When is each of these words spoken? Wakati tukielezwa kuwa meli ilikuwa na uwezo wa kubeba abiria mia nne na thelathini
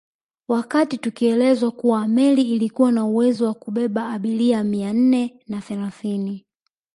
Wakati 0.47 0.97
tukielezwa 0.97 1.71
kuwa 1.71 2.07
meli 2.07 2.41
ilikuwa 2.41 2.91
na 2.91 3.05
uwezo 3.05 3.45
wa 3.45 3.53
kubeba 3.53 4.09
abiria 4.09 4.63
mia 4.63 4.93
nne 4.93 5.39
na 5.47 5.61
thelathini 5.61 6.45